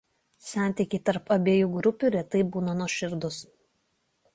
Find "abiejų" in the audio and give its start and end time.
1.37-1.69